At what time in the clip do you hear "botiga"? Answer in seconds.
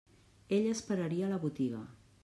1.45-1.87